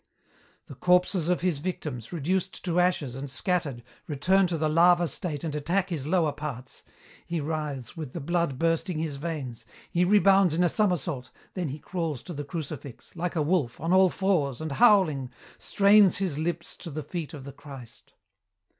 [0.65, 5.43] "The corpses of his victims, reduced to ashes and scattered, return to the larva state
[5.43, 6.81] and attack his lower parts.
[7.23, 9.63] He writhes, with the blood bursting his veins.
[9.91, 13.93] He rebounds in a somersault, then he crawls to the crucifix, like a wolf, on
[13.93, 15.29] all fours, and howling,
[15.59, 18.13] strains his lips to the feet of the Christ.